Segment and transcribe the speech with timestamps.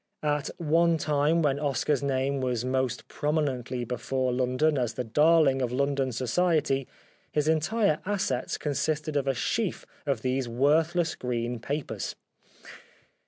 [0.23, 5.71] At one time when Oscar's name was most prominently before London as the darling of
[5.71, 6.87] London society
[7.31, 12.15] his entire assets consisted of a sheaf of these worth less green papers.